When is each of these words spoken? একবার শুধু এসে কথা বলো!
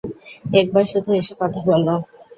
একবার 0.59 0.83
শুধু 0.91 1.09
এসে 1.19 1.33
কথা 1.41 1.59
বলো! 1.67 1.95